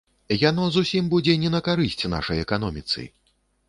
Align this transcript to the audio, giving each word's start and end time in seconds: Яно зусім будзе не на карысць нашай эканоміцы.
Яно 0.49 0.63
зусім 0.77 1.13
будзе 1.13 1.37
не 1.43 1.53
на 1.59 1.63
карысць 1.71 2.09
нашай 2.17 2.45
эканоміцы. 2.49 3.11